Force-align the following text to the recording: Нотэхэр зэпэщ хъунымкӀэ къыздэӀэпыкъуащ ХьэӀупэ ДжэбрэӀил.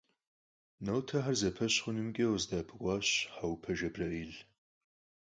Нотэхэр 0.85 1.35
зэпэщ 1.39 1.73
хъунымкӀэ 1.83 2.25
къыздэӀэпыкъуащ 2.29 3.07
ХьэӀупэ 3.35 3.71
ДжэбрэӀил. 3.75 4.33